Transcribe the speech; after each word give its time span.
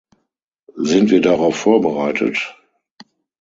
Sind 0.77 1.11
wir 1.11 1.21
darauf 1.21 1.55
vorbereitet? 1.57 2.55